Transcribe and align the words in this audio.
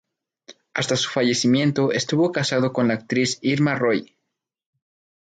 Hasta 0.73 0.95
su 0.95 1.11
fallecimiento 1.11 1.91
estuvo 1.91 2.31
casado 2.31 2.73
con 2.73 2.87
la 2.87 2.95
actriz 2.95 3.37
Irma 3.43 3.75
Roy. 3.75 4.15